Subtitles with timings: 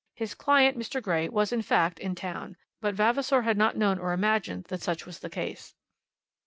[0.15, 0.99] His client, Mr.
[0.99, 5.05] Grey, was, in fact, in town, but Vavasor had not known or imagined that such
[5.05, 5.75] was the case.